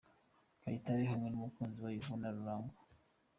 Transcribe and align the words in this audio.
Kayitare 0.61 1.03
hamwe 1.11 1.27
n'umukunzi 1.29 1.77
we 1.85 1.91
Yvonne 1.99 2.29
Rurangwa. 2.35 2.79